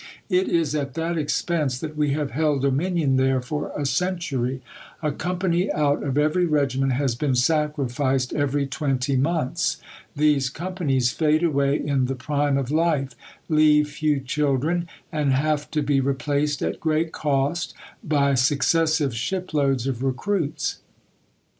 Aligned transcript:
It 0.31 0.47
is 0.47 0.73
at 0.73 0.95
that 0.95 1.15
expense 1.15 1.77
that 1.79 1.95
we 1.95 2.09
have 2.13 2.31
held 2.31 2.63
dominion 2.63 3.17
there 3.17 3.39
for 3.39 3.71
a 3.79 3.85
century; 3.85 4.59
a 5.03 5.11
company 5.11 5.71
out 5.71 6.01
of 6.01 6.17
every 6.17 6.47
regiment 6.47 6.93
has 6.93 7.13
been 7.13 7.35
sacrificed 7.35 8.33
every 8.33 8.65
twenty 8.65 9.15
months. 9.15 9.77
These 10.15 10.49
companies 10.49 11.11
fade 11.11 11.43
away 11.43 11.77
in 11.79 12.05
the 12.05 12.15
prime 12.15 12.57
of 12.57 12.71
life; 12.71 13.11
leave 13.47 13.89
few 13.89 14.19
children; 14.19 14.87
and 15.11 15.33
have 15.33 15.69
to 15.69 15.83
be 15.83 16.01
replaced, 16.01 16.63
at 16.63 16.79
great 16.79 17.11
cost, 17.11 17.75
by 18.03 18.33
successive 18.33 19.13
shiploads 19.13 19.85
of 19.85 20.01
recruits." 20.01 20.79